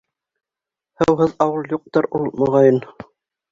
Һыуһыҙ 1.01 1.35
ауыл 1.47 1.71
юҡтыр 1.75 2.09
ул, 2.21 2.27
моғайын. 2.43 2.83